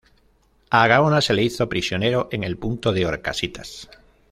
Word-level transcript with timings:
A 0.71 0.87
Gaona 0.87 1.21
se 1.21 1.35
le 1.35 1.43
hizo 1.43 1.69
prisionero 1.69 2.27
en 2.31 2.43
el 2.43 2.57
punto 2.57 2.91
de 2.91 3.05
Horcasitas. 3.05 3.87